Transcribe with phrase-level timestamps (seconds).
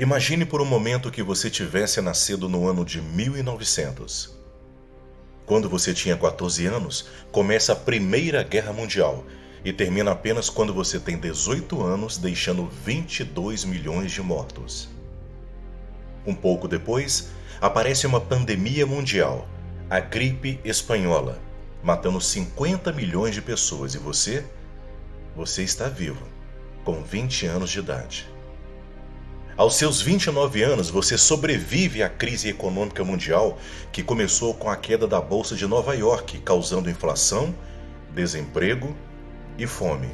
[0.00, 4.32] Imagine por um momento que você tivesse nascido no ano de 1900.
[5.44, 9.26] Quando você tinha 14 anos, começa a Primeira Guerra Mundial
[9.64, 14.88] e termina apenas quando você tem 18 anos, deixando 22 milhões de mortos.
[16.24, 17.30] Um pouco depois,
[17.60, 19.48] aparece uma pandemia mundial,
[19.90, 21.42] a gripe espanhola,
[21.82, 24.44] matando 50 milhões de pessoas e você?
[25.34, 26.22] Você está vivo,
[26.84, 28.37] com 20 anos de idade.
[29.58, 33.58] Aos seus 29 anos, você sobrevive à crise econômica mundial
[33.90, 37.52] que começou com a queda da Bolsa de Nova York, causando inflação,
[38.14, 38.94] desemprego
[39.58, 40.10] e fome.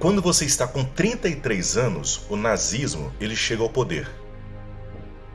[0.00, 4.10] Quando você está com 33 anos, o nazismo ele chega ao poder.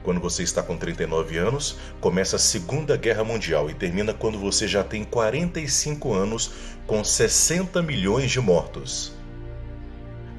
[0.04, 4.68] Quando você está com 39 anos, começa a Segunda Guerra Mundial e termina quando você
[4.68, 6.52] já tem 45 anos,
[6.86, 9.17] com 60 milhões de mortos.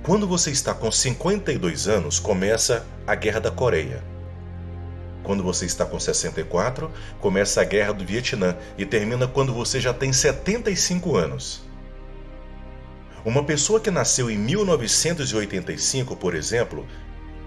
[0.09, 4.03] Quando você está com 52 anos, começa a Guerra da Coreia.
[5.23, 9.93] Quando você está com 64, começa a Guerra do Vietnã e termina quando você já
[9.93, 11.63] tem 75 anos.
[13.23, 16.87] Uma pessoa que nasceu em 1985, por exemplo,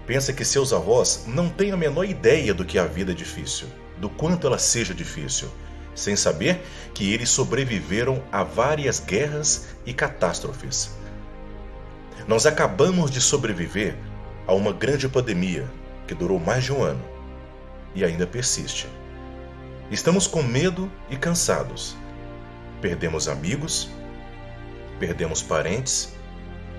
[0.06, 3.66] pensa que seus avós não têm a menor ideia do que a vida é difícil,
[3.98, 5.48] do quanto ela seja difícil,
[5.96, 6.62] sem saber
[6.94, 11.01] que eles sobreviveram a várias guerras e catástrofes
[12.26, 13.96] nós acabamos de sobreviver
[14.46, 15.68] a uma grande pandemia
[16.06, 17.02] que durou mais de um ano
[17.94, 18.88] e ainda persiste.
[19.90, 21.96] Estamos com medo e cansados.
[22.80, 23.88] Perdemos amigos,
[24.98, 26.14] perdemos parentes,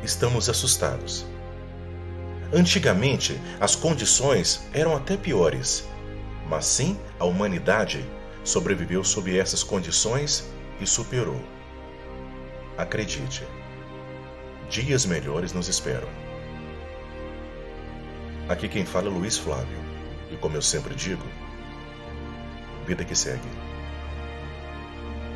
[0.03, 1.25] estamos assustados.
[2.51, 5.87] Antigamente, as condições eram até piores,
[6.49, 8.05] mas sim a humanidade
[8.43, 10.47] sobreviveu sob essas condições
[10.79, 11.41] e superou.
[12.77, 13.43] Acredite
[14.69, 16.09] dias melhores nos esperam.
[18.49, 19.77] Aqui quem fala é Luiz Flávio,
[20.31, 21.25] e como eu sempre digo,
[22.85, 23.72] vida que segue.